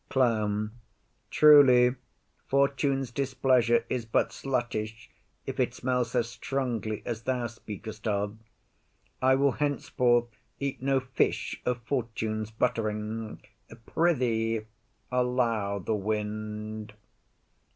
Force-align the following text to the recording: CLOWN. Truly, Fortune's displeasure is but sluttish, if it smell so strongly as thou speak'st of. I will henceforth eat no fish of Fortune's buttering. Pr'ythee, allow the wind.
CLOWN. 0.09 0.71
Truly, 1.29 1.93
Fortune's 2.47 3.11
displeasure 3.11 3.85
is 3.87 4.03
but 4.03 4.29
sluttish, 4.31 5.09
if 5.45 5.59
it 5.59 5.75
smell 5.75 6.05
so 6.05 6.23
strongly 6.23 7.03
as 7.05 7.21
thou 7.21 7.45
speak'st 7.45 8.07
of. 8.07 8.35
I 9.21 9.35
will 9.35 9.51
henceforth 9.51 10.29
eat 10.59 10.81
no 10.81 11.01
fish 11.01 11.61
of 11.67 11.83
Fortune's 11.83 12.49
buttering. 12.49 13.43
Pr'ythee, 13.71 14.65
allow 15.11 15.77
the 15.77 15.93
wind. 15.93 16.93